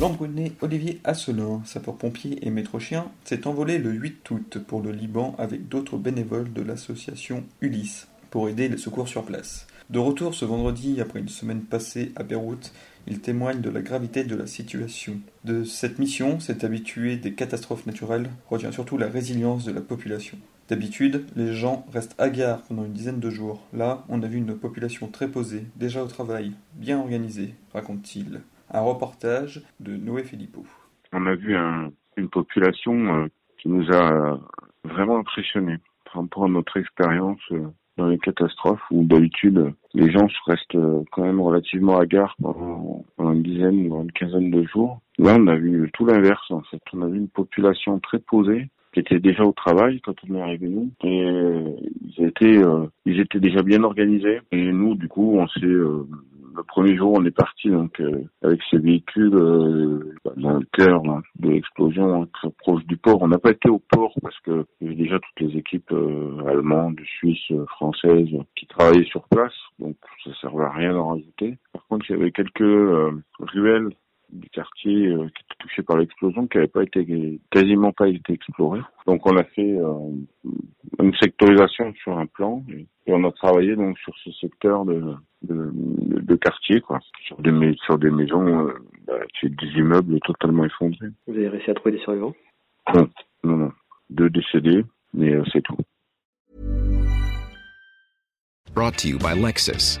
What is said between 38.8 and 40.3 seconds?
où d'habitude les gens